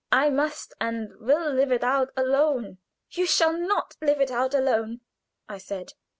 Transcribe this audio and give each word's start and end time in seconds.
I 0.11 0.31
must 0.31 0.73
and 0.81 1.11
will 1.19 1.53
live 1.53 1.71
it 1.71 1.83
out 1.83 2.09
alone." 2.17 2.79
"You 3.11 3.27
shall 3.27 3.53
not 3.53 3.97
live 4.01 4.19
it 4.19 4.31
out 4.31 4.55
alone," 4.55 5.01
I 5.47 5.59
said. 5.59 5.93